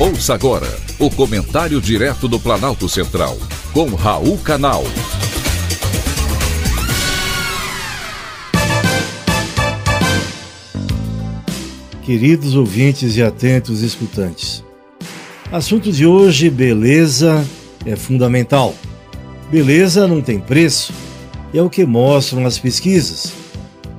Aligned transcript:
Ouça 0.00 0.32
agora 0.32 0.68
o 0.96 1.10
comentário 1.10 1.80
direto 1.80 2.28
do 2.28 2.38
Planalto 2.38 2.88
Central, 2.88 3.36
com 3.72 3.96
Raul 3.96 4.38
Canal. 4.38 4.84
Queridos 12.04 12.54
ouvintes 12.54 13.16
e 13.16 13.24
atentos 13.24 13.82
escutantes, 13.82 14.62
assunto 15.50 15.90
de 15.90 16.06
hoje: 16.06 16.48
beleza 16.48 17.44
é 17.84 17.96
fundamental. 17.96 18.76
Beleza 19.50 20.06
não 20.06 20.22
tem 20.22 20.38
preço, 20.38 20.92
é 21.52 21.60
o 21.60 21.68
que 21.68 21.84
mostram 21.84 22.46
as 22.46 22.56
pesquisas. 22.56 23.32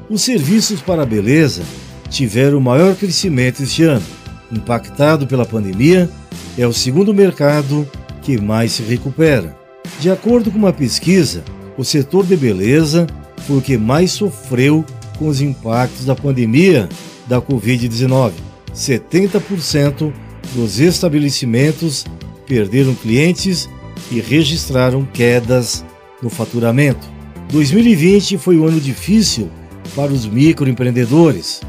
Os 0.10 0.21
serviços 0.21 0.79
para 0.79 1.06
beleza 1.06 1.61
tiveram 2.10 2.61
maior 2.61 2.96
crescimento 2.96 3.64
este 3.64 3.84
ano 3.84 4.18
impactado 4.52 5.28
pela 5.28 5.46
pandemia, 5.46 6.10
é 6.57 6.66
o 6.66 6.74
segundo 6.74 7.14
mercado 7.14 7.88
que 8.21 8.40
mais 8.40 8.74
se 8.74 8.84
recupera. 8.84 9.57
De 10.00 10.10
acordo 10.10 10.52
com 10.52 10.57
uma 10.57 10.74
pesquisa, 10.74 11.44
o 11.78 11.84
setor 11.84 12.26
de 12.26 12.36
beleza 12.36 13.07
foi 13.48 13.57
o 13.57 13.62
que 13.62 13.78
mais 13.78 14.12
sofreu 14.12 14.84
com 15.18 15.28
os 15.28 15.42
impactos 15.42 16.06
da 16.06 16.16
pandemia 16.16 16.88
da 17.28 17.42
Covid-19. 17.42 18.32
70% 18.74 20.14
dos 20.56 20.79
estabelecimentos 20.79 22.06
perderam 22.48 22.96
clientes 22.96 23.70
e 24.12 24.20
registraram 24.20 25.06
quedas 25.06 25.86
no 26.21 26.29
faturamento. 26.29 27.07
2020 27.52 28.38
foi 28.38 28.57
um 28.57 28.66
ano 28.66 28.79
difícil 28.79 29.50
para 29.96 30.12
os 30.12 30.26
microempreendedores. 30.26 31.62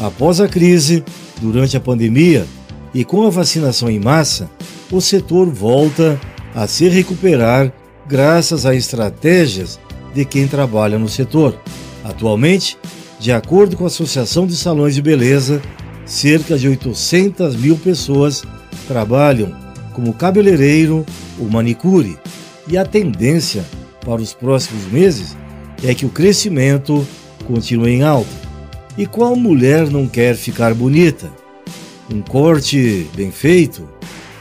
Após 0.00 0.40
a 0.40 0.48
crise, 0.48 1.04
durante 1.40 1.76
a 1.76 1.80
pandemia 1.80 2.46
e 2.94 3.04
com 3.04 3.26
a 3.26 3.30
vacinação 3.30 3.90
em 3.90 3.98
massa, 3.98 4.48
o 4.90 5.00
setor 5.00 5.48
volta 5.50 6.18
a 6.54 6.66
se 6.66 6.88
recuperar 6.88 7.72
graças 8.08 8.64
a 8.64 8.74
estratégias 8.74 9.78
de 10.14 10.24
quem 10.24 10.46
trabalha 10.46 10.98
no 10.98 11.08
setor. 11.08 11.58
Atualmente, 12.04 12.78
de 13.18 13.32
acordo 13.32 13.76
com 13.76 13.84
a 13.84 13.88
Associação 13.88 14.46
de 14.46 14.56
Salões 14.56 14.94
de 14.94 15.02
Beleza, 15.02 15.60
cerca 16.06 16.56
de 16.56 16.68
800 16.68 17.56
mil 17.56 17.76
pessoas 17.76 18.42
trabalham 18.86 19.54
como 19.92 20.14
cabeleireiro 20.14 21.04
ou 21.38 21.50
manicure, 21.50 22.16
e 22.68 22.78
a 22.78 22.84
tendência 22.84 23.64
para 24.04 24.22
os 24.22 24.32
próximos 24.32 24.84
meses 24.92 25.36
é 25.82 25.92
que 25.94 26.06
o 26.06 26.10
crescimento 26.10 27.06
continue 27.46 27.90
em 27.90 28.02
alta. 28.02 28.37
E 28.98 29.06
qual 29.06 29.36
mulher 29.36 29.88
não 29.88 30.08
quer 30.08 30.34
ficar 30.34 30.74
bonita? 30.74 31.30
Um 32.12 32.20
corte 32.20 33.06
bem 33.14 33.30
feito, 33.30 33.88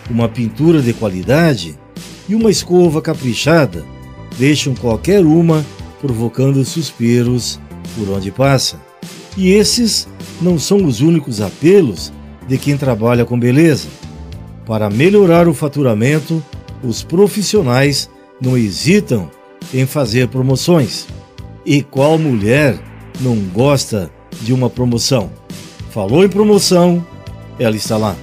uma 0.10 0.28
pintura 0.28 0.82
de 0.82 0.94
qualidade 0.94 1.78
e 2.28 2.34
uma 2.34 2.50
escova 2.50 3.00
caprichada 3.00 3.86
deixam 4.36 4.74
qualquer 4.74 5.24
uma 5.24 5.64
provocando 6.02 6.66
suspiros 6.66 7.60
por 7.96 8.10
onde 8.10 8.32
passa. 8.32 8.82
E 9.38 9.52
esses 9.52 10.08
não 10.42 10.58
são 10.58 10.84
os 10.86 11.02
únicos 11.02 11.40
apelos 11.40 12.12
de 12.48 12.58
quem 12.58 12.76
trabalha 12.76 13.26
com 13.26 13.40
beleza. 13.40 13.88
Para 14.66 14.90
melhorar 14.90 15.48
o 15.48 15.54
faturamento, 15.54 16.44
os 16.84 17.04
profissionais 17.04 18.10
não 18.42 18.58
hesitam 18.58 19.30
em 19.72 19.86
fazer 19.86 20.30
promoções. 20.30 21.06
E 21.64 21.84
qual 21.84 22.18
mulher 22.18 22.80
não 23.22 23.36
gosta 23.54 24.17
de 24.42 24.54
uma 24.54 24.70
promoção. 24.70 25.32
Falou 25.92 26.24
em 26.24 26.30
promoção, 26.30 27.06
ela 27.60 27.76
está 27.76 27.98
lá. 27.98 28.16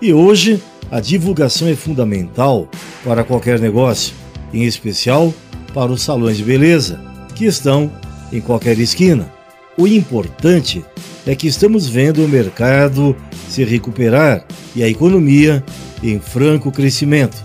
E 0.00 0.12
hoje, 0.12 0.62
a 0.90 1.00
divulgação 1.00 1.68
é 1.68 1.74
fundamental 1.74 2.68
para 3.04 3.24
qualquer 3.24 3.58
negócio, 3.58 4.14
em 4.52 4.64
especial 4.64 5.32
para 5.72 5.90
os 5.90 6.02
salões 6.02 6.36
de 6.36 6.44
beleza, 6.44 7.00
que 7.34 7.46
estão 7.46 7.90
em 8.32 8.40
qualquer 8.40 8.78
esquina. 8.78 9.32
O 9.76 9.86
importante 9.86 10.84
é 11.26 11.34
que 11.34 11.46
estamos 11.46 11.88
vendo 11.88 12.24
o 12.24 12.28
mercado 12.28 13.16
se 13.48 13.64
recuperar 13.64 14.44
e 14.74 14.82
a 14.82 14.88
economia 14.88 15.64
em 16.02 16.18
franco 16.18 16.70
crescimento. 16.70 17.42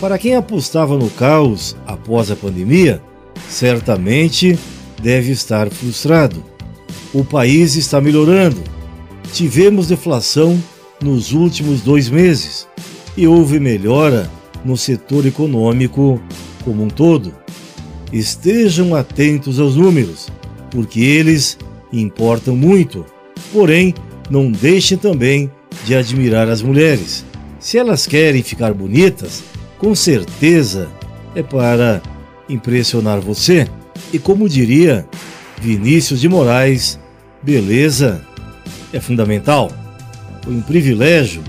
Para 0.00 0.18
quem 0.18 0.34
apostava 0.34 0.96
no 0.96 1.10
caos 1.10 1.76
após 1.86 2.30
a 2.30 2.36
pandemia, 2.36 3.02
certamente 3.48 4.58
deve 5.02 5.32
estar 5.32 5.68
frustrado 5.68 6.51
o 7.12 7.24
país 7.24 7.76
está 7.76 8.00
melhorando. 8.00 8.62
Tivemos 9.32 9.88
deflação 9.88 10.62
nos 11.02 11.32
últimos 11.32 11.80
dois 11.80 12.08
meses 12.08 12.66
e 13.16 13.26
houve 13.26 13.58
melhora 13.58 14.30
no 14.64 14.76
setor 14.76 15.26
econômico 15.26 16.20
como 16.64 16.84
um 16.84 16.88
todo. 16.88 17.34
Estejam 18.12 18.94
atentos 18.94 19.58
aos 19.58 19.76
números, 19.76 20.28
porque 20.70 21.00
eles 21.00 21.58
importam 21.92 22.56
muito. 22.56 23.04
Porém, 23.52 23.94
não 24.30 24.50
deixem 24.50 24.96
também 24.96 25.50
de 25.84 25.94
admirar 25.94 26.48
as 26.48 26.62
mulheres. 26.62 27.24
Se 27.58 27.78
elas 27.78 28.06
querem 28.06 28.42
ficar 28.42 28.72
bonitas, 28.72 29.42
com 29.78 29.94
certeza 29.94 30.88
é 31.34 31.42
para 31.42 32.02
impressionar 32.48 33.20
você. 33.20 33.66
E 34.12 34.18
como 34.18 34.48
diria 34.48 35.06
Vinícius 35.60 36.20
de 36.20 36.28
Moraes, 36.28 36.98
beleza 37.42 38.22
é 38.92 39.00
fundamental. 39.00 39.70
Foi 40.42 40.54
um 40.54 40.62
privilégio 40.62 41.42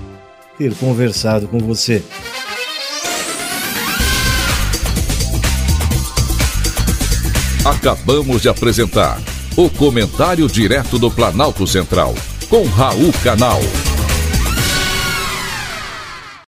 ter 0.58 0.74
conversado 0.74 1.48
com 1.48 1.58
você. 1.58 2.02
Acabamos 7.64 8.42
de 8.42 8.48
apresentar 8.48 9.20
o 9.56 9.70
Comentário 9.70 10.46
Direto 10.48 10.98
do 10.98 11.10
Planalto 11.10 11.66
Central, 11.66 12.14
com 12.48 12.64
Raul 12.64 13.12
Canal. 13.22 13.60